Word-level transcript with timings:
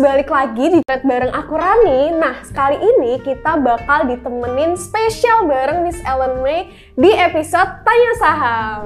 balik 0.00 0.32
lagi 0.32 0.72
di 0.72 0.80
thread 0.88 1.04
bareng 1.04 1.28
aku 1.28 1.54
Rani. 1.60 2.16
Nah, 2.16 2.40
kali 2.56 2.80
ini 2.80 3.20
kita 3.20 3.60
bakal 3.60 4.08
ditemenin 4.08 4.72
spesial 4.80 5.44
bareng 5.44 5.84
Miss 5.84 6.00
Ellen 6.08 6.40
May 6.40 6.72
di 6.96 7.12
episode 7.12 7.84
Tanya 7.84 8.12
Saham. 8.16 8.82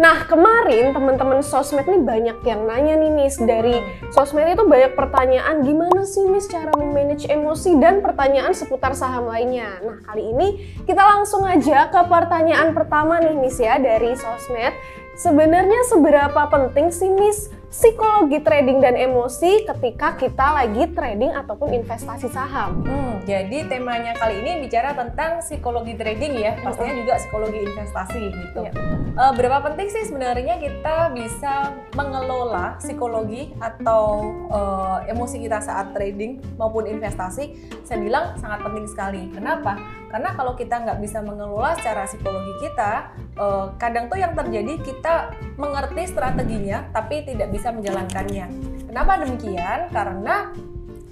Nah, 0.00 0.24
kemarin 0.24 0.96
teman-teman 0.96 1.44
sosmed 1.44 1.84
nih 1.84 2.00
banyak 2.00 2.40
yang 2.48 2.64
nanya 2.64 2.96
nih 2.96 3.12
Miss 3.12 3.36
dari 3.36 3.76
sosmed 4.08 4.48
itu 4.48 4.64
banyak 4.64 4.96
pertanyaan 4.96 5.60
gimana 5.60 6.08
sih 6.08 6.24
Miss 6.24 6.48
cara 6.48 6.72
memanage 6.72 7.28
emosi 7.28 7.76
dan 7.76 8.00
pertanyaan 8.00 8.56
seputar 8.56 8.96
saham 8.96 9.28
lainnya. 9.28 9.76
Nah, 9.84 10.00
kali 10.08 10.32
ini 10.32 10.48
kita 10.88 11.04
langsung 11.04 11.44
aja 11.44 11.92
ke 11.92 12.00
pertanyaan 12.08 12.72
pertama 12.72 13.20
nih 13.20 13.36
Miss 13.36 13.60
ya 13.60 13.76
dari 13.76 14.16
sosmed. 14.16 14.72
Sebenarnya 15.20 15.84
seberapa 15.92 16.48
penting 16.48 16.88
sih 16.88 17.12
Miss 17.12 17.52
psikologi 17.70 18.42
trading 18.42 18.82
dan 18.82 18.98
emosi 18.98 19.62
ketika 19.62 20.18
kita 20.18 20.42
lagi 20.58 20.90
trading 20.90 21.30
ataupun 21.30 21.70
investasi 21.70 22.26
saham. 22.26 22.82
Hmm, 22.82 23.22
jadi 23.22 23.70
temanya 23.70 24.18
kali 24.18 24.42
ini 24.42 24.66
bicara 24.66 24.90
tentang 24.90 25.38
psikologi 25.38 25.94
trading 25.94 26.34
ya, 26.34 26.58
pastinya 26.58 26.98
juga 26.98 27.14
psikologi 27.22 27.62
investasi 27.62 28.20
gitu. 28.34 28.60
Iya. 28.66 28.74
Uh, 29.14 29.32
berapa 29.38 29.62
penting 29.70 29.86
sih 29.86 30.02
sebenarnya 30.10 30.58
kita 30.58 31.14
bisa 31.14 31.78
mengelola 31.94 32.74
psikologi 32.82 33.54
atau 33.62 34.34
uh, 34.50 35.06
emosi 35.06 35.38
kita 35.38 35.62
saat 35.62 35.94
trading 35.94 36.42
maupun 36.58 36.90
investasi? 36.90 37.54
Saya 37.86 38.02
bilang 38.02 38.34
sangat 38.42 38.66
penting 38.66 38.86
sekali. 38.90 39.30
Kenapa? 39.30 39.78
Karena 40.10 40.34
kalau 40.34 40.58
kita 40.58 40.74
nggak 40.82 40.98
bisa 40.98 41.22
mengelola 41.22 41.78
secara 41.78 42.02
psikologi 42.02 42.66
kita, 42.66 43.14
uh, 43.38 43.70
kadang 43.78 44.10
tuh 44.10 44.18
yang 44.18 44.34
terjadi 44.34 44.74
kita 44.82 45.30
mengerti 45.54 46.10
strateginya 46.10 46.88
tapi 46.90 47.22
tidak 47.22 47.52
bisa 47.52 47.59
menjalankannya. 47.68 48.48
Kenapa 48.88 49.20
demikian? 49.20 49.92
Karena 49.92 50.56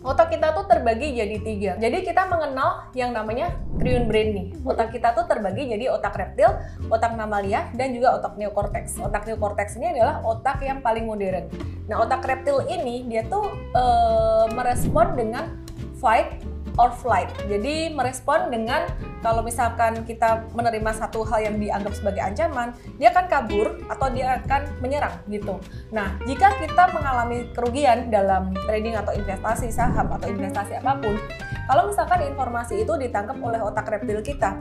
otak 0.00 0.32
kita 0.32 0.56
tuh 0.56 0.64
terbagi 0.64 1.12
jadi 1.12 1.36
tiga. 1.44 1.72
Jadi 1.76 2.00
kita 2.00 2.24
mengenal 2.32 2.88
yang 2.96 3.12
namanya 3.12 3.52
triune 3.76 4.08
brain 4.08 4.28
nih. 4.32 4.46
Otak 4.64 4.96
kita 4.96 5.12
tuh 5.12 5.28
terbagi 5.28 5.68
jadi 5.68 5.92
otak 5.92 6.16
reptil, 6.16 6.56
otak 6.88 7.12
mamalia, 7.12 7.68
dan 7.76 7.92
juga 7.92 8.16
otak 8.16 8.40
neokortex. 8.40 8.96
Otak 9.04 9.28
neokortex 9.28 9.76
ini 9.76 9.92
adalah 10.00 10.24
otak 10.24 10.64
yang 10.64 10.80
paling 10.80 11.04
modern. 11.04 11.52
Nah, 11.90 12.00
otak 12.00 12.24
reptil 12.24 12.64
ini 12.72 13.04
dia 13.04 13.28
tuh 13.28 13.44
eh, 13.76 14.46
merespon 14.56 15.12
dengan 15.12 15.60
fight 16.00 16.40
or 16.78 16.94
flight. 16.94 17.28
Jadi 17.50 17.92
merespon 17.92 18.48
dengan 18.48 18.86
kalau 19.20 19.42
misalkan 19.42 20.06
kita 20.06 20.46
menerima 20.54 20.94
satu 20.94 21.26
hal 21.26 21.42
yang 21.42 21.58
dianggap 21.58 21.92
sebagai 21.92 22.22
ancaman, 22.22 22.72
dia 22.96 23.10
akan 23.10 23.26
kabur 23.26 23.82
atau 23.90 24.06
dia 24.14 24.38
akan 24.40 24.78
menyerang 24.78 25.18
gitu. 25.26 25.58
Nah, 25.90 26.14
jika 26.24 26.54
kita 26.62 26.94
mengalami 26.94 27.50
kerugian 27.52 28.08
dalam 28.08 28.54
trading 28.64 28.94
atau 28.94 29.12
investasi 29.12 29.74
saham 29.74 30.06
atau 30.14 30.30
investasi 30.30 30.78
apa 30.78 31.02
pun, 31.02 31.18
kalau 31.66 31.90
misalkan 31.90 32.24
informasi 32.30 32.86
itu 32.86 32.94
ditangkap 32.96 33.36
oleh 33.42 33.60
otak 33.60 33.90
reptil 33.90 34.22
kita, 34.22 34.54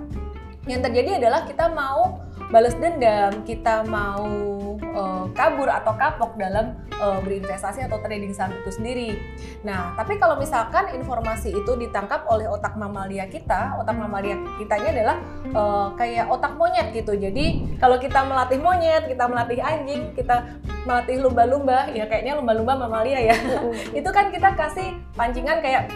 yang 0.67 0.83
terjadi 0.83 1.23
adalah 1.23 1.47
kita 1.47 1.71
mau 1.71 2.19
balas 2.51 2.75
dendam, 2.75 3.45
kita 3.47 3.87
mau 3.87 4.27
uh, 4.97 5.25
kabur 5.37 5.69
atau 5.69 5.93
kapok 5.93 6.35
dalam 6.35 6.73
uh, 6.97 7.21
berinvestasi 7.21 7.85
atau 7.85 8.01
trading 8.01 8.33
saham 8.33 8.57
itu 8.57 8.73
sendiri. 8.73 9.09
Nah, 9.61 9.93
tapi 9.93 10.17
kalau 10.17 10.41
misalkan 10.41 10.89
informasi 10.97 11.53
itu 11.53 11.71
ditangkap 11.77 12.25
oleh 12.27 12.49
otak 12.49 12.73
mamalia 12.75 13.29
kita, 13.29 13.77
otak 13.77 13.93
mamalia 13.93 14.41
kita 14.57 14.73
ini 14.81 14.89
adalah 14.97 15.17
uh, 15.53 15.87
kayak 15.93 16.25
otak 16.33 16.57
monyet 16.57 16.89
gitu. 16.91 17.13
Jadi 17.13 17.77
kalau 17.77 18.01
kita 18.01 18.25
melatih 18.25 18.59
monyet, 18.59 19.05
kita 19.05 19.29
melatih 19.29 19.61
anjing, 19.61 20.11
kita 20.17 20.57
melatih 20.83 21.21
lumba-lumba, 21.21 21.93
ya 21.93 22.09
kayaknya 22.09 22.41
lumba-lumba 22.41 22.73
mamalia 22.73 23.21
ya. 23.21 23.35
itu 23.99 24.09
kan 24.09 24.33
kita 24.33 24.57
kasih 24.57 24.97
pancingan 25.13 25.61
kayak 25.61 25.87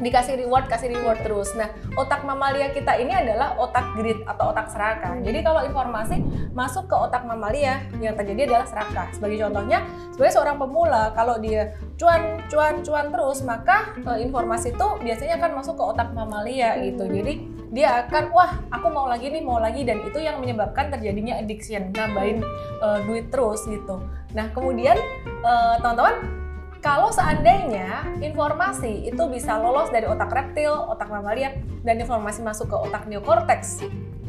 dikasih 0.00 0.36
reward, 0.44 0.68
kasih 0.68 0.92
reward 0.92 1.20
terus. 1.24 1.52
Nah, 1.56 1.72
otak 1.96 2.22
mamalia 2.28 2.72
kita 2.72 2.96
ini 3.00 3.16
adalah 3.16 3.56
otak 3.56 3.96
greed 3.96 4.20
atau 4.28 4.52
otak 4.52 4.68
serakah. 4.68 5.16
Jadi 5.24 5.38
kalau 5.40 5.64
informasi 5.64 6.20
masuk 6.52 6.88
ke 6.88 6.96
otak 6.96 7.24
mamalia, 7.24 7.84
yang 8.00 8.16
terjadi 8.16 8.52
adalah 8.52 8.66
serakah. 8.68 9.06
Sebagai 9.16 9.40
contohnya, 9.48 9.84
sebagai 10.12 10.32
seorang 10.36 10.56
pemula, 10.60 11.12
kalau 11.16 11.40
dia 11.40 11.76
cuan, 11.96 12.40
cuan, 12.52 12.84
cuan 12.84 13.06
terus, 13.08 13.40
maka 13.44 13.96
e, 13.96 14.24
informasi 14.24 14.76
itu 14.76 14.86
biasanya 15.00 15.40
akan 15.40 15.50
masuk 15.60 15.74
ke 15.80 15.84
otak 15.84 16.08
mamalia 16.12 16.76
gitu. 16.84 17.08
Jadi 17.08 17.34
dia 17.72 18.06
akan, 18.06 18.30
wah, 18.30 18.52
aku 18.70 18.88
mau 18.92 19.10
lagi 19.10 19.32
nih, 19.32 19.42
mau 19.42 19.58
lagi, 19.58 19.82
dan 19.82 20.00
itu 20.04 20.22
yang 20.22 20.38
menyebabkan 20.38 20.92
terjadinya 20.92 21.40
addiction, 21.40 21.92
nambahin 21.96 22.44
e, 22.80 22.88
duit 23.08 23.32
terus 23.32 23.64
gitu. 23.64 24.00
Nah, 24.36 24.52
kemudian 24.52 24.96
e, 25.24 25.52
teman-teman 25.80 26.45
kalau 26.86 27.10
seandainya 27.10 28.14
informasi 28.22 29.10
itu 29.10 29.22
bisa 29.26 29.58
lolos 29.58 29.90
dari 29.90 30.06
otak 30.06 30.30
reptil, 30.30 30.70
otak 30.86 31.10
mamalia, 31.10 31.58
dan 31.82 31.98
informasi 31.98 32.46
masuk 32.46 32.70
ke 32.70 32.76
otak 32.78 33.10
neokortex, 33.10 33.82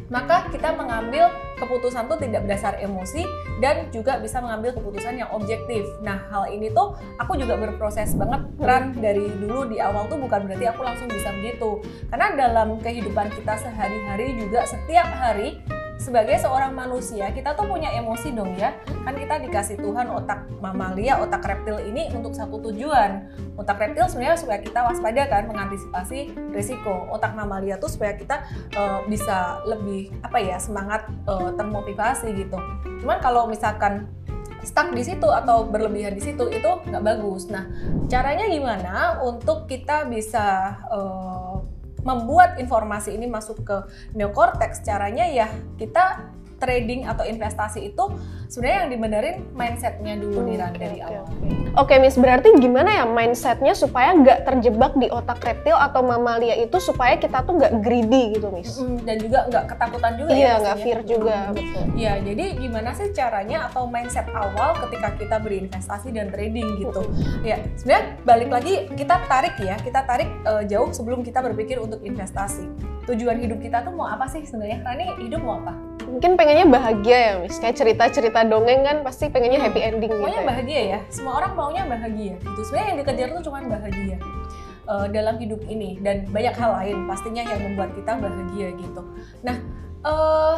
maka 0.09 0.49
kita 0.49 0.73
mengambil 0.73 1.29
keputusan 1.61 2.09
tuh 2.09 2.17
tidak 2.17 2.49
berdasar 2.49 2.81
emosi 2.81 3.29
dan 3.61 3.93
juga 3.93 4.17
bisa 4.17 4.41
mengambil 4.41 4.73
keputusan 4.73 5.21
yang 5.21 5.29
objektif. 5.37 5.85
Nah, 6.01 6.17
hal 6.33 6.49
ini 6.49 6.73
tuh 6.73 6.97
aku 7.21 7.37
juga 7.37 7.61
berproses 7.61 8.17
banget 8.17 8.41
kan 8.57 8.89
dari 8.97 9.29
dulu 9.37 9.69
di 9.69 9.77
awal 9.77 10.09
tuh 10.09 10.17
bukan 10.17 10.49
berarti 10.49 10.65
aku 10.65 10.81
langsung 10.81 11.13
bisa 11.13 11.29
begitu. 11.37 11.77
Karena 12.09 12.33
dalam 12.33 12.81
kehidupan 12.81 13.37
kita 13.37 13.53
sehari-hari 13.53 14.33
juga 14.33 14.65
setiap 14.65 15.05
hari 15.13 15.61
sebagai 16.07 16.39
seorang 16.39 16.71
manusia 16.71 17.27
kita 17.35 17.51
tuh 17.51 17.67
punya 17.67 17.91
emosi 17.91 18.31
dong 18.31 18.55
ya. 18.55 18.71
Kan 19.03 19.19
kita 19.19 19.43
dikasih 19.43 19.75
Tuhan 19.75 20.07
otak 20.07 20.47
mamalia 20.63 21.19
otak 21.19 21.43
reptil 21.43 21.83
ini 21.83 22.07
untuk 22.15 22.31
satu 22.31 22.63
tujuan. 22.71 23.27
Otak 23.59 23.75
reptil 23.75 24.07
sebenarnya 24.07 24.39
supaya 24.39 24.63
kita 24.63 24.87
waspada 24.87 25.27
kan 25.27 25.51
mengantisipasi 25.51 26.31
risiko. 26.55 27.11
Otak 27.11 27.35
mamalia 27.35 27.75
tuh 27.75 27.91
supaya 27.91 28.15
kita 28.15 28.47
uh, 28.79 29.03
bisa 29.11 29.59
lebih 29.67 30.15
apa 30.23 30.39
ya 30.39 30.55
semangat 30.55 31.11
uh, 31.27 31.51
termotivasi 31.59 32.31
gitu. 32.39 32.55
Cuman 33.03 33.19
kalau 33.19 33.51
misalkan 33.51 34.07
stuck 34.63 34.91
di 34.91 34.99
situ 34.99 35.27
atau 35.27 35.63
berlebihan 35.63 36.15
di 36.15 36.23
situ 36.23 36.47
itu 36.51 36.71
nggak 36.87 37.03
bagus. 37.03 37.47
Nah, 37.47 37.67
caranya 38.11 38.47
gimana 38.51 39.23
untuk 39.23 39.63
kita 39.67 40.07
bisa 40.07 40.75
uh, 40.91 41.46
membuat 42.07 42.55
informasi 42.55 43.11
ini 43.19 43.27
masuk 43.27 43.67
ke 43.67 43.77
neokortex 44.15 44.79
caranya 44.87 45.27
ya 45.27 45.51
kita 45.75 46.31
trading 46.57 47.05
atau 47.05 47.27
investasi 47.27 47.91
itu 47.93 48.03
sebenarnya 48.49 48.77
yang 48.87 48.91
dibenerin 48.95 49.37
mindsetnya 49.53 50.13
dulu 50.17 50.47
nih 50.47 50.55
Ran 50.57 50.73
dari 50.73 50.99
awal. 51.03 51.27
Okay, 51.37 51.56
Miss, 51.97 52.17
berarti 52.17 52.49
gimana 52.57 52.89
ya 52.89 53.05
mindsetnya 53.05 53.77
supaya 53.77 54.13
nggak 54.17 54.49
terjebak 54.49 54.97
di 54.97 55.13
otak 55.13 55.37
reptil 55.45 55.77
atau 55.77 56.01
mamalia 56.01 56.57
itu 56.57 56.77
supaya 56.81 57.17
kita 57.21 57.45
tuh 57.45 57.57
nggak 57.57 57.85
greedy 57.85 58.33
gitu 58.33 58.49
Miss? 58.49 58.81
Mm, 58.81 58.97
dan 59.05 59.17
juga 59.21 59.39
nggak 59.45 59.65
ketakutan 59.69 60.11
juga 60.17 60.29
iya, 60.33 60.37
ya? 60.37 60.41
Iya 60.41 60.53
nggak 60.61 60.77
fear 60.81 60.99
juga. 61.05 61.37
Betul. 61.53 61.83
Iya 61.93 62.13
jadi 62.25 62.45
gimana 62.57 62.89
sih 62.97 63.07
caranya 63.13 63.57
atau 63.69 63.85
mindset 63.85 64.25
awal 64.33 64.73
ketika 64.87 65.07
kita 65.21 65.37
berinvestasi 65.37 66.07
dan 66.13 66.33
trading 66.33 66.81
gitu? 66.81 67.01
Ya 67.45 67.61
sebenarnya 67.77 68.05
balik 68.25 68.49
lagi 68.49 68.73
kita 68.97 69.15
tarik 69.29 69.55
ya 69.61 69.75
kita 69.77 70.01
tarik 70.05 70.29
uh, 70.49 70.65
jauh 70.65 70.89
sebelum 70.89 71.21
kita 71.21 71.45
berpikir 71.45 71.77
untuk 71.77 72.01
investasi. 72.01 72.65
Tujuan 73.05 73.39
hidup 73.39 73.61
kita 73.61 73.85
tuh 73.85 73.93
mau 73.93 74.09
apa 74.09 74.25
sih 74.25 74.43
sebenarnya? 74.43 74.83
Rani 74.83 75.05
hidup 75.21 75.41
mau 75.45 75.61
apa? 75.63 75.86
Mungkin 76.17 76.33
pengennya 76.33 76.65
bahagia 76.65 77.17
ya 77.21 77.33
mis 77.45 77.61
kayak 77.61 77.77
cerita-cerita 77.77 78.41
dongeng 78.49 78.81
kan 78.81 79.05
pasti 79.05 79.29
pengennya 79.29 79.61
happy 79.61 79.85
ending 79.85 80.09
gitu 80.09 80.25
Pokoknya 80.25 80.41
ya. 80.41 80.49
bahagia 80.49 80.81
ya. 80.81 80.99
Semua 81.13 81.33
orang 81.37 81.53
maunya 81.53 81.85
bahagia 81.85 82.33
gitu. 82.41 82.59
Sebenarnya 82.65 82.87
yang 82.89 82.97
dikejar 83.05 83.27
tuh 83.37 83.43
cuma 83.45 83.57
bahagia 83.61 84.17
uh, 84.89 85.05
dalam 85.13 85.37
hidup 85.37 85.61
ini 85.69 86.01
dan 86.01 86.25
banyak 86.33 86.57
hal 86.57 86.73
lain 86.81 86.97
pastinya 87.05 87.45
yang 87.45 87.61
membuat 87.69 87.93
kita 87.93 88.17
bahagia 88.17 88.67
gitu. 88.81 89.01
Nah 89.45 89.61
uh, 90.01 90.57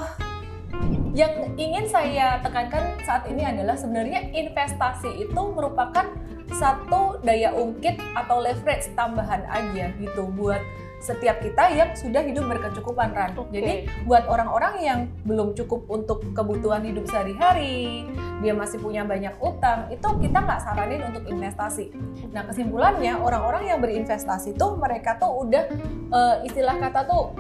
yang 1.12 1.51
ingin 1.60 1.92
saya 1.92 2.39
tekankan 2.39 2.95
saat 3.04 3.28
ini 3.28 3.44
adalah 3.44 3.75
sebenarnya 3.75 4.31
investasi 4.31 5.28
itu 5.28 5.42
merupakan 5.51 6.07
satu 6.56 7.19
daya 7.19 7.51
ungkit 7.51 8.00
atau 8.16 8.39
leverage 8.39 8.88
tambahan 8.95 9.44
aja 9.51 9.92
gitu 10.00 10.24
buat 10.39 10.63
setiap 11.00 11.40
kita 11.40 11.72
yang 11.72 11.90
sudah 11.96 12.19
hidup 12.19 12.46
berkecukupan 12.51 13.16
Ran. 13.16 13.31
Okay. 13.34 13.51
Jadi 13.56 13.74
buat 14.04 14.28
orang-orang 14.28 14.74
yang 14.84 15.00
belum 15.24 15.56
cukup 15.56 15.88
untuk 15.88 16.22
kebutuhan 16.36 16.84
hidup 16.84 17.07
sehari-hari, 17.07 18.04
dia 18.44 18.54
masih 18.56 18.80
punya 18.84 19.07
banyak 19.07 19.36
utang, 19.40 19.88
itu 19.92 20.07
kita 20.19 20.38
nggak 20.44 20.60
saranin 20.63 21.01
untuk 21.07 21.24
investasi. 21.28 21.92
Nah 22.36 22.44
kesimpulannya 22.48 23.16
orang-orang 23.19 23.72
yang 23.72 23.80
berinvestasi 23.80 24.60
tuh 24.60 24.75
mereka 24.75 25.16
tuh 25.19 25.48
udah 25.48 25.63
uh, 26.12 26.36
istilah 26.44 26.75
kata 26.80 27.07
tuh 27.07 27.36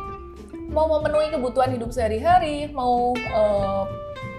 mau 0.69 0.85
memenuhi 0.99 1.33
kebutuhan 1.33 1.73
hidup 1.73 1.89
sehari-hari, 1.89 2.69
mau 2.71 3.11
uh, 3.33 3.83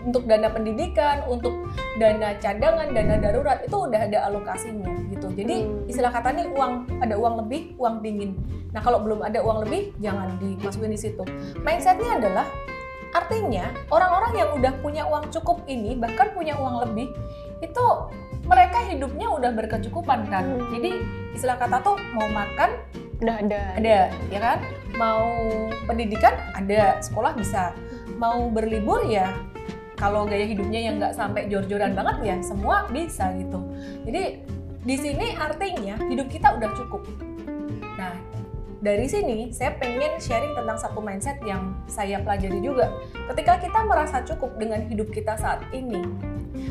untuk 0.00 0.24
dana 0.24 0.48
pendidikan, 0.48 1.20
untuk 1.28 1.52
dana 2.00 2.32
cadangan, 2.40 2.88
dana 2.92 3.20
darurat 3.20 3.60
itu 3.64 3.76
udah 3.76 4.00
ada 4.08 4.18
alokasinya 4.32 4.88
gitu. 5.12 5.28
Jadi 5.36 5.56
Hmm. 5.66 5.90
istilah 5.90 6.12
kata 6.12 6.32
nih 6.32 6.46
uang 6.52 7.02
ada 7.04 7.14
uang 7.16 7.44
lebih, 7.44 7.76
uang 7.76 8.00
dingin. 8.00 8.36
Nah 8.72 8.80
kalau 8.80 9.02
belum 9.02 9.20
ada 9.20 9.42
uang 9.44 9.66
lebih 9.68 9.92
jangan 10.00 10.36
dimasukin 10.40 10.92
di 10.94 11.00
situ. 11.00 11.22
Mindsetnya 11.60 12.16
adalah 12.16 12.46
artinya 13.10 13.74
orang-orang 13.90 14.32
yang 14.38 14.50
udah 14.54 14.72
punya 14.78 15.02
uang 15.04 15.34
cukup 15.34 15.66
ini 15.66 15.98
bahkan 15.98 16.30
punya 16.30 16.54
uang 16.54 16.86
lebih 16.86 17.10
itu 17.58 17.84
mereka 18.46 18.80
hidupnya 18.86 19.26
udah 19.28 19.50
berkecukupan 19.52 20.30
kan. 20.30 20.44
Hmm. 20.56 20.70
Jadi 20.72 20.90
istilah 21.34 21.58
kata 21.58 21.82
tuh 21.84 21.96
mau 22.16 22.26
makan 22.30 22.70
Udah 23.20 23.36
ada. 23.36 23.60
ada 23.76 23.98
ya 24.32 24.40
kan 24.40 24.58
mau 24.96 25.28
pendidikan 25.84 26.32
ada 26.56 26.96
sekolah 27.04 27.36
bisa 27.36 27.76
mau 28.16 28.48
berlibur 28.48 29.04
ya 29.04 29.28
kalau 30.00 30.24
gaya 30.24 30.48
hidupnya 30.48 30.80
yang 30.80 30.96
nggak 30.96 31.12
sampai 31.12 31.44
jor-joran 31.52 31.92
banget 31.92 32.16
ya 32.24 32.36
semua 32.40 32.88
bisa 32.88 33.28
gitu. 33.36 33.60
Jadi 34.08 34.40
di 34.80 34.96
sini 34.96 35.36
artinya 35.36 36.00
hidup 36.08 36.32
kita 36.32 36.56
udah 36.56 36.72
cukup. 36.72 37.04
Nah 38.00 38.16
dari 38.80 39.04
sini 39.04 39.52
saya 39.52 39.76
pengen 39.76 40.16
sharing 40.16 40.56
tentang 40.56 40.80
satu 40.80 41.04
mindset 41.04 41.36
yang 41.44 41.76
saya 41.84 42.24
pelajari 42.24 42.64
juga. 42.64 42.88
Ketika 43.28 43.60
kita 43.60 43.84
merasa 43.84 44.24
cukup 44.24 44.56
dengan 44.56 44.88
hidup 44.88 45.12
kita 45.12 45.36
saat 45.36 45.60
ini 45.76 46.00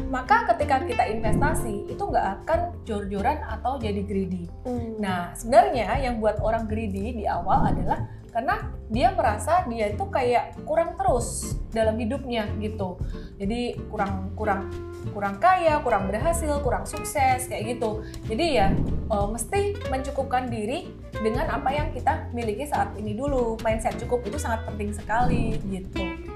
maka 0.10 0.50
ketika 0.54 0.82
kita 0.86 1.04
investasi 1.06 1.86
itu 1.90 2.02
nggak 2.02 2.44
akan 2.44 2.60
jor-joran 2.84 3.40
atau 3.46 3.78
jadi 3.78 4.02
greedy. 4.06 4.50
Hmm. 4.66 4.98
Nah, 4.98 5.34
sebenarnya 5.38 6.02
yang 6.02 6.18
buat 6.18 6.42
orang 6.42 6.66
greedy 6.66 7.24
di 7.24 7.25
awal 7.30 7.70
adalah 7.70 8.10
karena 8.30 8.72
dia 8.90 9.14
merasa 9.14 9.66
dia 9.70 9.90
itu 9.92 10.06
kayak 10.10 10.58
kurang 10.66 10.98
terus 10.98 11.60
dalam 11.70 11.98
hidupnya 11.98 12.50
gitu. 12.62 12.98
Jadi 13.38 13.78
kurang 13.90 14.34
kurang 14.34 14.70
kurang 15.16 15.40
kaya, 15.40 15.80
kurang 15.80 16.12
berhasil, 16.12 16.60
kurang 16.60 16.84
sukses 16.84 17.48
kayak 17.48 17.78
gitu. 17.78 18.04
Jadi 18.28 18.46
ya 18.60 18.68
eh, 19.10 19.28
mesti 19.30 19.90
mencukupkan 19.90 20.50
diri 20.50 20.90
dengan 21.20 21.50
apa 21.50 21.70
yang 21.74 21.90
kita 21.94 22.30
miliki 22.36 22.68
saat 22.68 22.94
ini 22.98 23.16
dulu. 23.18 23.58
Mindset 23.62 23.98
cukup 24.02 24.26
itu 24.28 24.38
sangat 24.38 24.66
penting 24.68 24.94
sekali 24.94 25.58
gitu. 25.68 26.29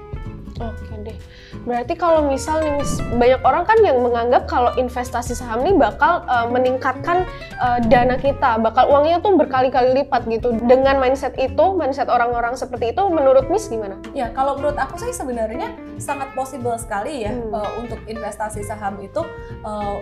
Oke 0.62 0.94
deh. 1.02 1.18
Berarti 1.66 1.98
kalau 1.98 2.30
misal 2.30 2.62
nih 2.62 2.78
banyak 3.18 3.42
orang 3.42 3.66
kan 3.66 3.78
yang 3.82 3.98
menganggap 3.98 4.46
kalau 4.46 4.70
investasi 4.78 5.34
saham 5.34 5.66
ini 5.66 5.74
bakal 5.74 6.22
uh, 6.30 6.46
meningkatkan 6.46 7.26
uh, 7.58 7.82
dana 7.90 8.14
kita, 8.14 8.62
bakal 8.62 8.86
uangnya 8.86 9.18
tuh 9.18 9.34
berkali-kali 9.34 10.02
lipat 10.02 10.30
gitu. 10.30 10.54
Dengan 10.62 11.02
mindset 11.02 11.34
itu, 11.42 11.74
mindset 11.74 12.06
orang-orang 12.06 12.54
seperti 12.54 12.94
itu, 12.94 13.02
menurut 13.10 13.50
Miss 13.50 13.66
gimana? 13.66 13.98
Ya, 14.14 14.30
kalau 14.30 14.54
menurut 14.54 14.78
aku 14.78 14.94
sih 15.02 15.10
sebenarnya 15.10 15.74
sangat 15.98 16.30
possible 16.38 16.74
sekali 16.78 17.26
ya 17.26 17.34
Hmm. 17.34 17.50
eh, 17.50 17.70
untuk 17.82 17.98
investasi 18.06 18.62
saham 18.62 19.02
itu 19.02 19.22
eh, 19.66 19.96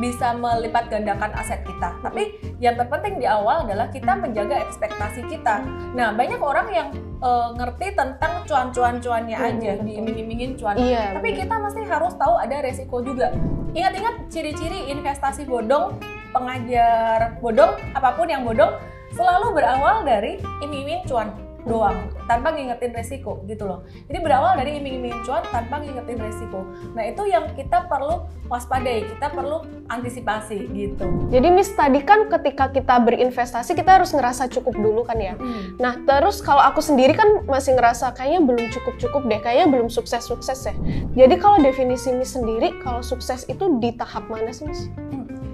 bisa 0.00 0.34
melipat 0.34 0.90
gandakan 0.90 1.30
aset 1.38 1.62
kita. 1.62 1.94
Tapi 2.02 2.36
yang 2.58 2.74
terpenting 2.74 3.22
di 3.22 3.26
awal 3.28 3.68
adalah 3.68 3.88
kita 3.88 4.16
menjaga 4.18 4.64
ekspektasi 4.66 5.26
kita. 5.30 5.62
Nah, 5.94 6.10
banyak 6.12 6.40
orang 6.42 6.68
yang 6.72 6.88
eh, 7.24 7.48
ngerti 7.56 7.96
tentang 7.96 8.44
cuan-cuan-cuannya 8.44 9.36
Hmm, 9.38 9.48
aja, 9.56 9.70
betul. 9.78 9.84
diiming-imingin 9.86 10.50
cuan. 10.60 10.76
Iya. 10.76 11.16
Tapi 11.16 11.28
kita 11.32 11.54
mesti 11.56 11.82
harus 11.88 12.12
tahu 12.20 12.34
ada 12.36 12.56
resiko 12.60 13.00
juga. 13.00 13.32
Ingat-ingat 13.72 14.28
ciri-ciri 14.28 14.92
investasi 14.92 15.48
bodong, 15.48 15.96
pengajar 16.30 17.38
bodong, 17.40 17.74
apa 17.96 18.12
pun 18.12 18.28
yang 18.28 18.44
bodong 18.44 18.76
selalu 19.14 19.54
berawal 19.54 20.02
dari 20.02 20.42
iming-iming 20.60 21.06
cuan 21.06 21.30
doang 21.64 22.12
tanpa 22.28 22.52
ngingetin 22.52 22.92
resiko 22.92 23.40
gitu 23.48 23.64
loh. 23.64 23.84
Jadi 24.08 24.18
berawal 24.20 24.56
dari 24.60 24.80
iming-iming 24.80 25.24
cuan 25.24 25.44
tanpa 25.48 25.80
ngingetin 25.80 26.20
resiko. 26.20 26.64
Nah, 26.92 27.04
itu 27.08 27.24
yang 27.28 27.48
kita 27.56 27.88
perlu 27.88 28.28
waspadai, 28.48 29.08
kita 29.08 29.32
perlu 29.32 29.64
antisipasi 29.88 30.68
gitu. 30.72 31.04
Jadi 31.32 31.48
Miss 31.52 31.72
tadi 31.72 32.00
kan 32.00 32.28
ketika 32.28 32.72
kita 32.72 33.00
berinvestasi 33.00 33.76
kita 33.76 34.00
harus 34.00 34.12
ngerasa 34.12 34.48
cukup 34.52 34.76
dulu 34.76 35.04
kan 35.04 35.16
ya. 35.20 35.34
Nah 35.80 36.00
terus 36.04 36.40
kalau 36.40 36.60
aku 36.60 36.80
sendiri 36.80 37.16
kan 37.16 37.44
masih 37.48 37.76
ngerasa 37.76 38.12
kayaknya 38.16 38.40
belum 38.44 38.64
cukup-cukup 38.72 39.22
deh, 39.28 39.40
kayaknya 39.40 39.66
belum 39.72 39.88
sukses-sukses 39.92 40.68
ya. 40.68 40.74
Jadi 41.16 41.34
kalau 41.40 41.60
definisi 41.60 42.12
Miss 42.12 42.36
sendiri, 42.36 42.76
kalau 42.80 43.04
sukses 43.04 43.44
itu 43.48 43.80
di 43.80 43.92
tahap 43.96 44.28
mana 44.28 44.52
sih 44.52 44.68
Miss? 44.68 44.88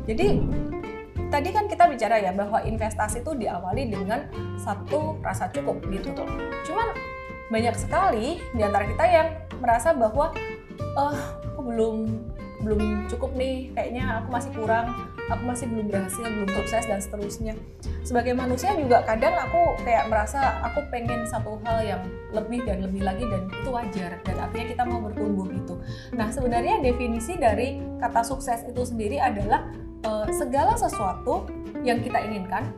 Jadi 0.06 0.42
tadi 1.30 1.48
kan 1.54 1.64
kita 1.70 1.86
bicara 1.86 2.18
ya 2.18 2.34
bahwa 2.34 2.60
investasi 2.60 3.22
itu 3.22 3.32
diawali 3.38 3.88
dengan 3.88 4.26
satu 4.58 5.16
rasa 5.22 5.48
cukup 5.54 5.80
gitu. 5.88 6.12
Cuman 6.66 6.88
banyak 7.50 7.74
sekali 7.78 8.42
di 8.54 8.62
antara 8.62 8.84
kita 8.86 9.04
yang 9.06 9.28
merasa 9.62 9.94
bahwa 9.94 10.34
eh 10.80 11.18
aku 11.54 11.60
belum 11.64 11.96
belum 12.60 13.08
cukup 13.08 13.32
nih, 13.40 13.72
kayaknya 13.72 14.20
aku 14.20 14.28
masih 14.36 14.52
kurang, 14.52 14.92
aku 15.32 15.42
masih 15.48 15.64
belum 15.72 15.88
berhasil, 15.88 16.20
belum 16.28 16.50
sukses 16.52 16.84
dan 16.84 17.00
seterusnya. 17.00 17.54
Sebagai 18.04 18.36
manusia 18.36 18.76
juga 18.76 19.00
kadang 19.08 19.32
aku 19.32 19.80
kayak 19.80 20.12
merasa 20.12 20.60
aku 20.60 20.84
pengen 20.92 21.24
satu 21.24 21.56
hal 21.64 21.80
yang 21.80 22.02
lebih 22.36 22.60
dan 22.68 22.84
lebih 22.84 23.00
lagi 23.00 23.24
dan 23.24 23.48
itu 23.48 23.68
wajar 23.72 24.20
dan 24.28 24.36
artinya 24.36 24.66
kita 24.76 24.82
mau 24.84 25.00
bertumbuh 25.00 25.48
gitu. 25.48 25.80
Nah 26.12 26.28
sebenarnya 26.28 26.84
definisi 26.84 27.40
dari 27.40 27.80
kata 27.96 28.20
sukses 28.20 28.60
itu 28.68 28.82
sendiri 28.84 29.16
adalah 29.16 29.64
eh, 30.04 30.26
segala 30.32 30.74
sesuatu 30.76 31.48
yang 31.84 32.00
kita 32.04 32.20
inginkan 32.28 32.72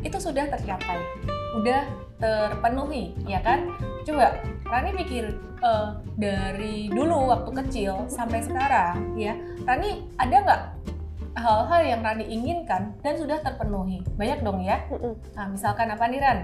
itu 0.00 0.16
sudah 0.16 0.48
tercapai, 0.48 0.96
udah 1.60 1.84
terpenuhi, 2.20 3.12
ya 3.28 3.40
kan? 3.44 3.68
Coba 4.04 4.40
Rani 4.68 4.90
pikir 4.96 5.36
eh, 5.60 5.88
dari 6.16 6.88
dulu 6.88 7.30
waktu 7.32 7.50
kecil 7.64 8.08
sampai 8.08 8.40
sekarang, 8.44 9.16
ya 9.16 9.36
Rani 9.64 10.08
ada 10.16 10.36
nggak 10.40 10.62
hal-hal 11.40 11.80
yang 11.84 12.00
Rani 12.04 12.24
inginkan 12.26 12.96
dan 13.00 13.14
sudah 13.16 13.38
terpenuhi? 13.40 14.02
Banyak 14.18 14.40
dong 14.44 14.60
ya. 14.64 14.82
Nah 15.36 15.46
misalkan 15.48 15.88
apa 15.88 16.04
nih 16.10 16.20
Ran? 16.20 16.38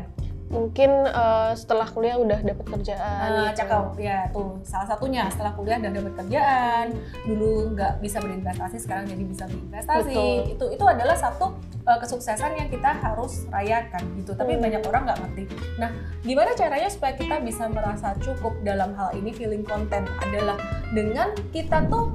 Mungkin 0.47 0.91
eh, 1.05 1.53
setelah 1.53 1.87
kuliah 1.87 2.17
udah 2.17 2.39
dapet 2.39 2.67
kerjaan. 2.67 3.29
Ah, 3.29 3.51
gitu. 3.51 3.63
cakep 3.63 3.85
ya 3.99 4.19
tuh 4.31 4.61
salah 4.63 4.87
satunya 4.87 5.27
setelah 5.27 5.53
kuliah 5.53 5.79
udah 5.79 5.93
dapat 5.93 6.13
kerjaan 6.17 6.87
dulu 7.25 7.73
nggak 7.73 7.99
bisa 7.99 8.19
berinvestasi 8.19 8.77
sekarang 8.79 9.05
jadi 9.05 9.23
bisa 9.23 9.45
berinvestasi 9.47 10.15
Betul. 10.15 10.53
itu 10.55 10.65
itu 10.73 10.85
adalah 10.85 11.17
satu 11.17 11.51
uh, 11.83 11.99
kesuksesan 11.99 12.55
yang 12.55 12.69
kita 12.69 12.91
harus 12.95 13.47
rayakan 13.49 14.03
gitu 14.17 14.33
tapi 14.33 14.55
Hmm. 14.55 14.63
banyak 14.63 14.83
orang 14.85 15.03
nggak 15.05 15.19
ngerti 15.21 15.43
nah 15.77 15.91
gimana 16.23 16.51
caranya 16.53 16.89
supaya 16.89 17.13
kita 17.13 17.37
bisa 17.41 17.67
merasa 17.67 18.15
cukup 18.19 18.55
dalam 18.63 18.95
hal 18.95 19.11
ini 19.13 19.31
feeling 19.31 19.61
content 19.61 20.07
adalah 20.23 20.57
dengan 20.91 21.29
kita 21.51 21.85
tuh 21.87 22.15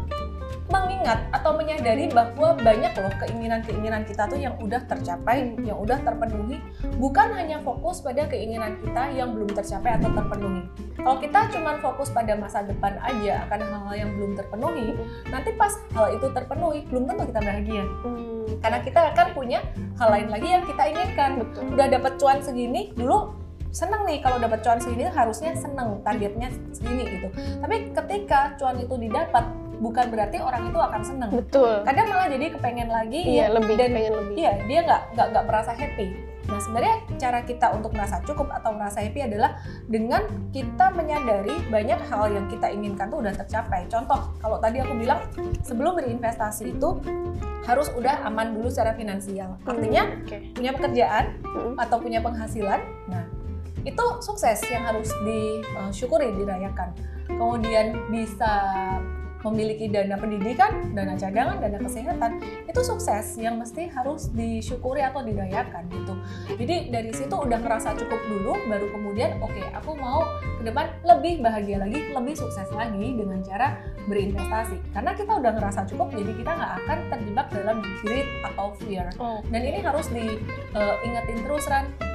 mengingat 0.72 1.20
atau 1.36 1.54
menyadari 1.54 2.08
bahwa 2.08 2.56
banyak 2.56 2.96
loh 2.96 3.14
keinginan-keinginan 3.20 4.08
kita 4.08 4.26
tuh 4.32 4.40
yang 4.40 4.56
udah 4.58 4.80
tercapai, 4.88 5.54
yang 5.62 5.78
udah 5.78 6.00
terpenuhi, 6.02 6.64
bukan 6.96 7.28
hanya 7.36 7.60
fokus 7.62 8.00
pada 8.00 8.26
keinginan 8.32 8.80
kita 8.80 9.12
yang 9.12 9.36
belum 9.36 9.52
tercapai 9.52 10.00
atau 10.00 10.10
terpenuhi. 10.16 10.64
Kalau 11.02 11.18
kita 11.20 11.40
cuma 11.52 11.76
fokus 11.84 12.10
pada 12.14 12.34
masa 12.40 12.64
depan 12.64 12.96
aja 13.04 13.44
akan 13.50 13.60
hal-hal 13.60 13.96
yang 14.08 14.12
belum 14.16 14.32
terpenuhi, 14.40 14.96
nanti 15.28 15.50
pas 15.60 15.76
hal 15.92 16.16
itu 16.16 16.28
terpenuhi, 16.32 16.88
belum 16.88 17.04
tentu 17.12 17.24
kita 17.28 17.42
bahagia. 17.44 17.84
Hmm, 18.08 18.46
Karena 18.64 18.80
kita 18.80 19.00
akan 19.12 19.28
punya 19.36 19.60
hal 20.00 20.10
lain 20.14 20.28
lagi 20.32 20.48
yang 20.48 20.64
kita 20.64 20.84
inginkan. 20.88 21.30
betul. 21.44 21.62
Udah 21.76 21.88
dapat 21.90 22.14
cuan 22.22 22.40
segini, 22.40 22.94
dulu 22.96 23.34
seneng 23.72 24.04
nih 24.04 24.20
kalau 24.20 24.38
dapat 24.38 24.60
cuan 24.62 24.78
segini 24.84 25.08
harusnya 25.08 25.56
seneng 25.56 26.04
targetnya 26.04 26.52
segini 26.76 27.08
gitu. 27.18 27.28
Tapi 27.64 27.96
ketika 27.96 28.54
cuan 28.60 28.78
itu 28.78 28.96
didapat, 29.00 29.48
bukan 29.82 30.14
berarti 30.14 30.38
orang 30.38 30.70
itu 30.70 30.78
akan 30.78 31.02
seneng. 31.02 31.32
Betul. 31.34 31.82
Kadang 31.82 32.08
malah 32.08 32.30
jadi 32.30 32.54
kepengen 32.54 32.88
lagi 32.88 33.20
Iya, 33.26 33.50
ya, 33.50 33.56
lebih 33.58 33.76
dan 33.76 33.90
pengen 33.92 34.14
lebih. 34.14 34.36
Iya, 34.38 34.52
dia 34.70 34.80
nggak 34.86 35.02
nggak 35.18 35.28
nggak 35.34 35.46
merasa 35.50 35.72
happy. 35.74 36.08
Nah, 36.42 36.60
sebenarnya 36.60 36.96
cara 37.16 37.40
kita 37.42 37.68
untuk 37.72 37.96
merasa 37.96 38.20
cukup 38.28 38.52
atau 38.52 38.76
merasa 38.76 39.00
happy 39.00 39.24
adalah 39.24 39.62
dengan 39.88 40.26
kita 40.52 40.92
menyadari 40.92 41.54
banyak 41.72 42.00
hal 42.12 42.28
yang 42.28 42.46
kita 42.46 42.68
inginkan 42.68 43.08
tuh 43.08 43.24
udah 43.24 43.32
tercapai. 43.32 43.88
Contoh, 43.88 44.36
kalau 44.38 44.58
tadi 44.60 44.84
aku 44.84 44.94
bilang 45.00 45.22
sebelum 45.64 45.96
berinvestasi 45.96 46.76
itu 46.76 47.00
harus 47.64 47.88
udah 47.94 48.26
aman 48.26 48.58
dulu 48.58 48.68
secara 48.68 48.98
finansial. 48.98 49.54
Artinya 49.64 50.04
Hmm, 50.04 50.26
oke. 50.28 50.38
punya 50.58 50.72
pekerjaan 50.76 51.26
Hmm. 51.46 51.74
atau 51.78 51.98
punya 52.02 52.20
penghasilan. 52.20 52.80
Nah, 53.08 53.24
itu 53.82 54.06
sukses 54.20 54.60
yang 54.68 54.84
harus 54.84 55.14
disyukuri, 55.24 56.36
dirayakan. 56.36 56.90
Kemudian 57.32 57.96
bisa 58.12 58.54
memiliki 59.42 59.90
dana 59.90 60.16
pendidikan, 60.18 60.94
dana 60.94 61.18
cadangan, 61.18 61.58
dana 61.58 61.78
kesehatan, 61.82 62.42
itu 62.70 62.82
sukses 62.86 63.38
yang 63.42 63.58
mesti 63.58 63.90
harus 63.90 64.30
disyukuri 64.34 65.02
atau 65.02 65.26
dirayakan 65.26 65.90
gitu. 65.90 66.14
Jadi 66.58 66.94
dari 66.94 67.12
situ 67.12 67.34
udah 67.34 67.58
ngerasa 67.58 67.98
cukup 67.98 68.22
dulu, 68.30 68.54
baru 68.70 68.88
kemudian 68.94 69.42
oke 69.42 69.62
aku 69.74 69.92
mau 69.98 70.26
ke 70.62 70.64
depan 70.70 70.86
lebih 71.02 71.42
bahagia 71.42 71.82
lagi, 71.82 72.14
lebih 72.14 72.36
sukses 72.38 72.70
lagi 72.74 73.18
dengan 73.18 73.42
cara 73.42 73.82
berinvestasi. 74.06 74.78
Karena 74.94 75.12
kita 75.18 75.32
udah 75.42 75.52
ngerasa 75.58 75.90
cukup, 75.90 76.14
jadi 76.14 76.32
kita 76.38 76.52
nggak 76.54 76.74
akan 76.86 76.98
terjebak 77.10 77.48
dalam 77.54 77.78
greed 78.06 78.28
atau 78.46 78.68
fear. 78.86 79.08
Oh, 79.18 79.42
Dan 79.50 79.62
ini 79.66 79.80
harus 79.82 80.06
diingetin 80.14 81.40
terus 81.46 81.66
Ran. 81.66 82.11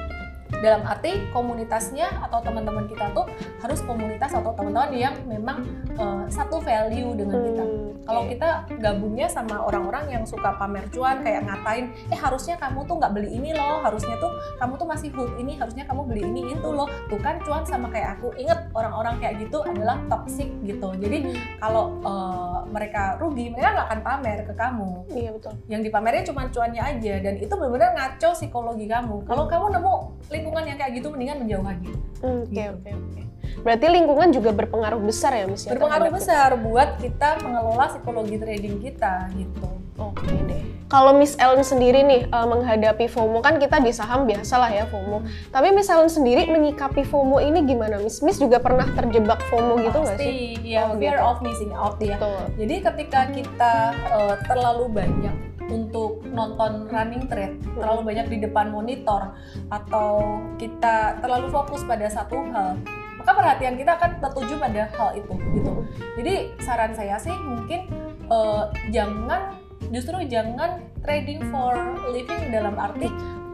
Dalam 0.63 0.81
arti 0.87 1.29
komunitasnya 1.35 2.07
atau 2.23 2.39
teman-teman 2.41 2.87
kita 2.89 3.11
tuh 3.13 3.27
harus 3.61 3.79
komunitas 3.85 4.31
atau 4.33 4.51
teman-teman 4.55 4.91
yang 4.95 5.15
memang 5.27 5.61
uh, 5.99 6.25
satu 6.31 6.57
value 6.63 7.13
dengan 7.13 7.39
kita. 7.43 7.63
Hmm, 7.63 7.87
Kalau 8.07 8.21
oke. 8.25 8.29
kita 8.33 8.49
gabungnya 8.79 9.27
sama 9.27 9.61
orang-orang 9.61 10.09
yang 10.09 10.23
suka 10.23 10.55
pamer 10.55 10.87
cuan 10.89 11.21
kayak 11.21 11.45
ngatain, 11.45 11.91
eh 12.09 12.17
harusnya 12.17 12.55
kamu 12.57 12.87
tuh 12.87 12.95
nggak 12.97 13.13
beli 13.13 13.29
ini 13.37 13.51
loh, 13.53 13.83
harusnya 13.83 14.15
tuh 14.17 14.31
kamu 14.57 14.73
tuh 14.79 14.87
masih 14.87 15.09
hood 15.13 15.31
ini, 15.37 15.59
harusnya 15.59 15.83
kamu 15.85 16.01
beli 16.07 16.23
ini 16.25 16.41
itu 16.55 16.69
loh. 16.71 16.87
Tuh 17.11 17.19
kan 17.19 17.37
cuan 17.43 17.63
sama 17.67 17.91
kayak 17.91 18.17
aku. 18.17 18.33
Ingat 18.39 18.71
orang-orang 18.73 19.19
kayak 19.21 19.43
gitu 19.43 19.61
adalah 19.61 19.99
toxic 20.07 20.49
gitu. 20.63 20.89
Jadi 20.97 21.37
kalau 21.59 21.99
uh, 22.01 22.63
mereka 22.71 23.19
rugi, 23.19 23.51
mereka 23.51 23.75
nggak 23.75 23.87
akan 23.91 24.01
pamer 24.01 24.39
ke 24.47 24.53
kamu. 24.55 24.89
Iya 25.11 25.29
betul. 25.35 25.53
Yang 25.67 25.81
dipamerin 25.91 26.23
cuma 26.25 26.41
cuannya 26.49 26.81
aja 26.81 27.13
dan 27.21 27.33
itu 27.37 27.53
benar-benar 27.53 27.91
ngaco 27.93 28.29
psikologi 28.33 28.85
kamu. 28.87 29.27
Kalau 29.27 29.45
kamu 29.45 29.65
nemu 29.77 29.93
lingkungan 30.37 30.63
yang 30.63 30.77
kayak 30.77 30.91
gitu, 30.95 31.07
mendingan 31.09 31.37
menjauh 31.41 31.65
aja. 31.65 31.91
Hmm, 32.21 32.41
Oke 32.43 32.53
Gitu. 32.53 32.71
oke 32.71 32.89
oke. 32.93 33.21
Berarti 33.57 33.85
lingkungan 33.89 34.29
juga 34.29 34.49
berpengaruh 34.53 35.01
besar 35.01 35.33
ya 35.33 35.45
Miss 35.49 35.65
ya 35.65 35.73
Berpengaruh 35.73 36.13
besar 36.13 36.49
buat 36.61 37.01
kita 37.01 37.41
mengelola 37.41 37.89
psikologi 37.89 38.37
trading 38.37 38.77
kita 38.77 39.33
gitu. 39.33 39.69
Oke 39.97 40.29
deh. 40.45 40.63
Kalau 40.87 41.11
Miss 41.19 41.35
Ellen 41.35 41.67
sendiri 41.67 41.99
nih 41.99 42.31
eh, 42.31 42.47
menghadapi 42.47 43.11
FOMO 43.11 43.43
kan 43.43 43.59
kita 43.59 43.83
di 43.83 43.91
saham 43.91 44.23
biasalah 44.23 44.71
ya 44.71 44.87
FOMO. 44.87 45.19
Tapi 45.51 45.75
Miss 45.75 45.91
Ellen 45.91 46.07
sendiri 46.07 46.47
menyikapi 46.47 47.03
FOMO 47.03 47.43
ini 47.43 47.67
gimana 47.67 47.99
Miss? 47.99 48.23
Miss 48.23 48.39
juga 48.39 48.63
pernah 48.63 48.87
terjebak 48.95 49.43
FOMO 49.51 49.83
gitu 49.83 49.99
nggak 49.99 50.15
sih? 50.15 50.31
Pasti, 50.31 50.71
ya 50.71 50.87
Oh, 50.87 50.95
fear 50.95 51.19
gitu. 51.19 51.27
of 51.27 51.37
missing 51.43 51.71
out 51.75 51.99
ya. 51.99 52.15
Betul. 52.15 52.39
Jadi 52.55 52.75
ketika 52.79 53.21
kita 53.35 53.73
eh, 54.15 54.35
terlalu 54.47 54.85
banyak 54.87 55.35
untuk 55.67 56.23
nonton 56.31 56.87
running 56.87 57.27
trade, 57.27 57.59
terlalu 57.75 58.15
banyak 58.15 58.25
di 58.31 58.37
depan 58.47 58.71
monitor, 58.71 59.35
atau 59.67 60.39
kita 60.55 61.19
terlalu 61.19 61.51
fokus 61.51 61.83
pada 61.83 62.07
satu 62.07 62.39
hal, 62.55 62.79
maka 63.19 63.31
perhatian 63.35 63.75
kita 63.75 63.99
akan 63.99 64.23
tertuju 64.23 64.55
pada 64.55 64.87
hal 64.95 65.19
itu 65.19 65.35
gitu. 65.51 65.83
Jadi 66.15 66.55
saran 66.63 66.95
saya 66.95 67.19
sih 67.19 67.35
mungkin 67.35 67.91
eh, 68.31 68.63
jangan 68.95 69.66
justru 69.89 70.19
jangan 70.27 70.83
trading 71.03 71.39
for 71.49 71.73
living 72.11 72.51
dalam 72.51 72.75
arti 72.75 73.07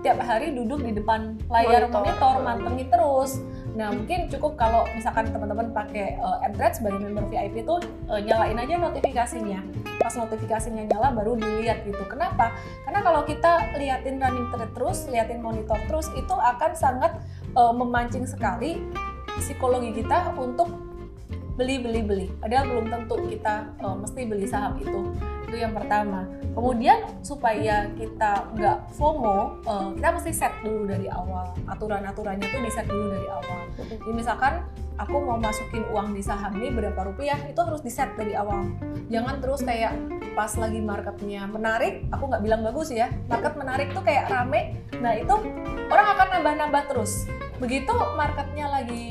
tiap 0.03 0.19
hari 0.19 0.51
duduk 0.51 0.83
di 0.83 0.91
depan 0.91 1.39
layar 1.47 1.87
Monitor. 1.87 2.03
monitor, 2.03 2.35
mantengin 2.43 2.87
terus. 2.91 3.39
Nah 3.73 3.89
mungkin 3.89 4.27
cukup 4.27 4.59
kalau 4.59 4.83
misalkan 4.91 5.31
teman-teman 5.31 5.71
pakai 5.71 6.19
uh, 6.19 6.43
M-Trade 6.51 6.75
sebagai 6.75 6.99
member 6.99 7.25
VIP 7.31 7.63
itu 7.63 7.79
uh, 8.11 8.19
nyalain 8.19 8.59
aja 8.59 8.75
notifikasinya. 8.83 9.63
Pas 9.97 10.13
notifikasinya 10.13 10.83
nyala 10.91 11.15
baru 11.15 11.39
dilihat 11.39 11.87
gitu. 11.87 12.03
Kenapa? 12.11 12.51
Karena 12.83 12.99
kalau 12.99 13.23
kita 13.23 13.79
liatin 13.79 14.19
running 14.19 14.51
trade 14.51 14.75
terus, 14.75 15.07
liatin 15.07 15.39
monitor 15.39 15.79
terus 15.87 16.11
itu 16.13 16.35
akan 16.35 16.71
sangat 16.75 17.23
uh, 17.55 17.71
memancing 17.71 18.27
sekali 18.27 18.83
psikologi 19.39 20.03
kita 20.03 20.35
untuk 20.35 20.67
beli 21.55 21.79
beli 21.79 22.01
beli. 22.03 22.27
Padahal 22.43 22.67
belum 22.67 22.85
tentu 22.91 23.15
kita 23.31 23.71
uh, 23.79 23.95
mesti 23.95 24.21
beli 24.27 24.45
saham 24.45 24.75
itu. 24.83 25.15
Itu 25.53 25.61
yang 25.61 25.77
pertama. 25.77 26.25
Kemudian 26.57 27.05
supaya 27.21 27.85
kita 27.93 28.49
nggak 28.57 28.89
FOMO, 28.97 29.61
uh, 29.69 29.93
kita 29.93 30.09
mesti 30.17 30.33
set 30.33 30.49
dulu 30.65 30.89
dari 30.89 31.05
awal. 31.05 31.53
Aturan-aturannya 31.69 32.41
tuh 32.49 32.57
di 32.65 32.73
set 32.73 32.89
dulu 32.89 33.13
dari 33.13 33.29
awal. 33.29 33.61
Jadi 33.77 34.09
misalkan 34.17 34.65
aku 34.97 35.13
mau 35.21 35.37
masukin 35.37 35.85
uang 35.93 36.17
di 36.17 36.25
saham 36.25 36.57
ini 36.57 36.73
berapa 36.73 36.97
rupiah, 37.05 37.37
itu 37.45 37.61
harus 37.61 37.85
di 37.85 37.93
set 37.93 38.17
dari 38.17 38.33
awal. 38.33 38.65
Jangan 39.13 39.45
terus 39.45 39.61
kayak 39.61 39.93
pas 40.33 40.49
lagi 40.57 40.81
marketnya 40.81 41.45
menarik, 41.45 42.09
aku 42.09 42.33
nggak 42.33 42.41
bilang 42.41 42.65
bagus 42.65 42.89
ya. 42.89 43.13
Market 43.29 43.53
menarik 43.53 43.93
tuh 43.93 44.01
kayak 44.01 44.33
rame, 44.33 44.81
nah 45.05 45.13
itu 45.13 45.37
orang 45.85 46.07
akan 46.17 46.27
nambah-nambah 46.33 46.83
terus. 46.89 47.29
Begitu 47.61 47.93
marketnya 48.17 48.73
lagi 48.73 49.05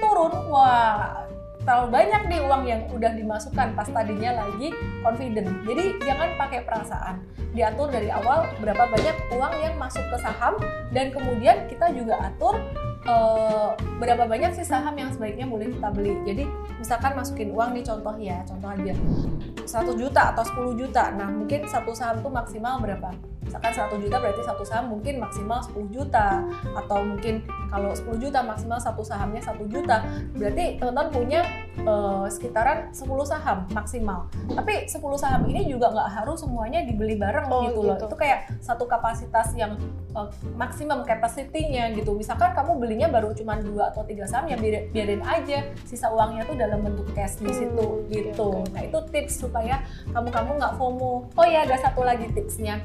turun, 0.00 0.32
wah 0.48 1.27
terlalu 1.68 2.00
banyak 2.00 2.22
nih 2.32 2.40
uang 2.48 2.62
yang 2.64 2.80
udah 2.88 3.12
dimasukkan 3.12 3.76
pas 3.76 3.84
tadinya 3.84 4.40
lagi 4.40 4.72
confident. 5.04 5.52
Jadi 5.68 6.00
jangan 6.00 6.32
pakai 6.40 6.64
perasaan. 6.64 7.20
Diatur 7.52 7.92
dari 7.92 8.08
awal 8.08 8.48
berapa 8.56 8.88
banyak 8.88 9.36
uang 9.36 9.52
yang 9.60 9.76
masuk 9.76 10.00
ke 10.08 10.16
saham 10.16 10.56
dan 10.96 11.12
kemudian 11.12 11.68
kita 11.68 11.92
juga 11.92 12.16
atur 12.24 12.56
eh, 13.04 13.68
berapa 14.00 14.24
banyak 14.24 14.56
sih 14.56 14.64
saham 14.64 14.96
yang 14.96 15.12
sebaiknya 15.12 15.44
boleh 15.44 15.68
kita 15.68 15.92
beli. 15.92 16.16
Jadi 16.24 16.48
misalkan 16.80 17.12
masukin 17.12 17.52
uang 17.52 17.76
nih 17.76 17.84
contoh 17.84 18.16
ya, 18.16 18.40
contoh 18.48 18.72
aja 18.72 18.94
100 19.68 19.92
juta 20.00 20.22
atau 20.32 20.72
10 20.72 20.72
juta. 20.80 21.12
Nah, 21.20 21.28
mungkin 21.28 21.68
satu 21.68 21.92
saham 21.92 22.24
tuh 22.24 22.32
maksimal 22.32 22.80
berapa? 22.80 23.12
Misalkan 23.48 23.72
100 23.72 24.04
juta 24.04 24.16
berarti 24.20 24.42
satu 24.44 24.62
saham 24.62 24.92
mungkin 24.92 25.14
maksimal 25.18 25.64
10 25.64 25.88
juta 25.88 26.44
atau 26.76 27.00
mungkin 27.00 27.40
kalau 27.68 27.90
10 27.90 28.20
juta 28.20 28.40
maksimal 28.40 28.76
satu 28.76 29.00
sahamnya 29.00 29.40
1 29.40 29.64
juta. 29.66 30.04
Berarti 30.36 30.76
teman-teman 30.76 31.08
punya 31.08 31.40
eh, 31.78 32.26
sekitaran 32.28 32.92
10 32.92 33.08
saham 33.24 33.64
maksimal. 33.72 34.28
Tapi 34.46 34.84
10 34.84 35.00
saham 35.16 35.48
ini 35.48 35.64
juga 35.64 35.88
nggak 35.88 36.08
harus 36.14 36.38
semuanya 36.38 36.84
dibeli 36.84 37.16
bareng 37.16 37.48
Oh, 37.48 37.64
gitu 37.64 37.80
loh. 37.82 37.96
gitu. 37.96 38.04
Itu 38.06 38.16
kayak 38.16 38.38
satu 38.60 38.84
kapasitas 38.84 39.56
yang 39.56 39.80
eh, 40.12 40.28
maksimum 40.52 41.02
capacity-nya 41.02 41.96
gitu. 41.96 42.12
Misalkan 42.12 42.52
kamu 42.52 42.76
belinya 42.76 43.08
baru 43.08 43.32
cuma 43.32 43.56
dua 43.56 43.88
atau 43.88 44.04
tiga 44.04 44.28
saham 44.28 44.44
ya 44.46 44.56
biarin, 44.56 44.92
biarin 44.92 45.22
aja 45.22 45.64
sisa 45.82 46.12
uangnya 46.12 46.44
tuh 46.44 46.54
dalam 46.54 46.84
bentuk 46.84 47.08
cash 47.12 47.40
di 47.40 47.48
Hmm, 47.48 47.56
situ 47.56 47.86
oke, 47.96 48.12
gitu. 48.12 48.48
oke. 48.60 48.70
Nah, 48.70 48.82
itu 48.84 48.98
tips 49.08 49.34
supaya 49.40 49.80
kamu-kamu 50.10 50.50
nggak 50.56 50.72
FOMO. 50.76 51.12
Oh 51.32 51.46
ya, 51.46 51.64
ada 51.64 51.76
satu 51.78 52.02
lagi 52.02 52.28
tipsnya. 52.28 52.84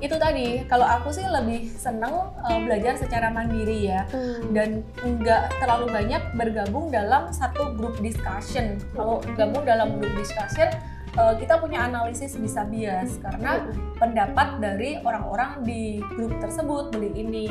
Itu 0.00 0.16
tadi, 0.16 0.64
kalau 0.64 0.88
aku 0.88 1.12
sih 1.12 1.22
lebih 1.22 1.68
seneng 1.76 2.32
eh, 2.48 2.60
belajar 2.64 2.96
secara 2.96 3.28
mandiri 3.28 3.86
ya 3.86 4.02
Hmm. 4.10 4.56
dan 4.56 4.80
nggak 4.96 5.60
terlalu 5.60 5.92
banyak 5.92 6.22
bergabung 6.34 6.88
dalam 6.88 7.28
satu 7.30 7.76
grup 7.76 8.00
discussion. 8.00 8.80
Kalau 8.96 9.20
gabung 9.36 9.62
dalam 9.62 10.00
grup 10.00 10.16
discussion, 10.16 10.72
eh, 11.12 11.34
kita 11.36 11.60
punya 11.60 11.84
analisis 11.84 12.34
bisa 12.34 12.64
bias 12.64 13.20
karena 13.20 13.68
pendapat 14.00 14.56
dari 14.58 14.96
orang-orang 15.04 15.60
di 15.62 16.00
grup 16.16 16.32
tersebut 16.40 16.96
beli 16.96 17.12
ini, 17.14 17.46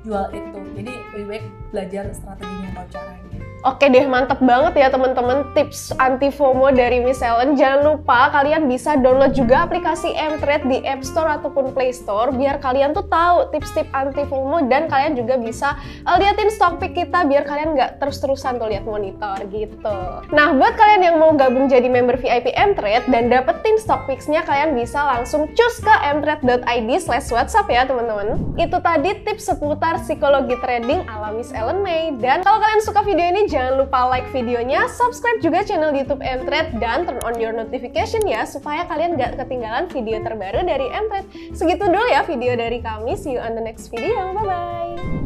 jual 0.00 0.30
itu. 0.30 0.60
Jadi 0.78 0.92
lebih 1.12 1.26
baik 1.26 1.44
belajar 1.74 2.04
strateginya 2.14 2.70
atau 2.72 2.86
caranya. 2.88 3.19
Oke 3.60 3.92
deh, 3.92 4.08
mantep 4.08 4.40
banget 4.40 4.72
ya 4.72 4.88
teman-teman 4.88 5.52
tips 5.52 5.92
anti 6.00 6.32
FOMO 6.32 6.72
dari 6.72 6.96
Miss 7.04 7.20
Ellen. 7.20 7.60
Jangan 7.60 7.92
lupa 7.92 8.32
kalian 8.32 8.64
bisa 8.64 8.96
download 8.96 9.36
juga 9.36 9.68
aplikasi 9.68 10.16
M-Trade 10.16 10.64
di 10.64 10.78
App 10.88 11.04
Store 11.04 11.28
ataupun 11.28 11.76
Play 11.76 11.92
Store 11.92 12.32
biar 12.32 12.56
kalian 12.56 12.96
tuh 12.96 13.04
tahu 13.12 13.52
tips-tips 13.52 13.92
anti 13.92 14.24
FOMO 14.24 14.64
dan 14.64 14.88
kalian 14.88 15.12
juga 15.12 15.36
bisa 15.36 15.76
eh, 16.08 16.16
liatin 16.16 16.48
stock 16.48 16.80
pick 16.80 16.96
kita 16.96 17.28
biar 17.28 17.44
kalian 17.44 17.76
nggak 17.76 18.00
terus-terusan 18.00 18.56
tuh 18.56 18.72
lihat 18.72 18.88
monitor 18.88 19.36
gitu. 19.52 19.96
Nah, 20.32 20.56
buat 20.56 20.80
kalian 20.80 21.12
yang 21.12 21.16
mau 21.20 21.36
gabung 21.36 21.68
jadi 21.68 21.84
member 21.84 22.16
VIP 22.16 22.56
M-Trade 22.56 23.12
dan 23.12 23.28
dapetin 23.28 23.76
stock 23.76 24.08
picks-nya 24.08 24.40
kalian 24.40 24.72
bisa 24.72 25.04
langsung 25.04 25.44
cus 25.52 25.84
ke 25.84 25.94
mtrade.id 26.16 26.88
slash 26.96 27.28
WhatsApp 27.28 27.68
ya 27.68 27.84
teman-teman. 27.84 28.56
Itu 28.56 28.80
tadi 28.80 29.20
tips 29.20 29.52
seputar 29.52 30.00
psikologi 30.00 30.56
trading 30.64 31.04
ala 31.04 31.36
Miss 31.36 31.52
Ellen 31.52 31.84
May. 31.84 32.16
Dan 32.16 32.40
kalau 32.40 32.56
kalian 32.56 32.80
suka 32.80 33.04
video 33.04 33.28
ini 33.28 33.49
jangan 33.50 33.82
lupa 33.82 34.06
like 34.06 34.30
videonya, 34.30 34.86
subscribe 34.86 35.42
juga 35.42 35.66
channel 35.66 35.90
YouTube 35.90 36.22
M-Trade 36.22 36.78
dan 36.78 37.02
turn 37.02 37.18
on 37.26 37.34
your 37.42 37.50
notification 37.50 38.22
ya 38.22 38.46
supaya 38.46 38.86
kalian 38.86 39.18
nggak 39.18 39.34
ketinggalan 39.36 39.90
video 39.90 40.22
terbaru 40.22 40.62
dari 40.62 40.86
M-Trade. 40.86 41.58
Segitu 41.58 41.90
dulu 41.90 42.06
ya 42.06 42.22
video 42.22 42.54
dari 42.54 42.78
kami. 42.78 43.18
See 43.18 43.34
you 43.34 43.42
on 43.42 43.58
the 43.58 43.64
next 43.64 43.90
video. 43.90 44.30
Bye 44.32 44.46
bye. 44.46 45.19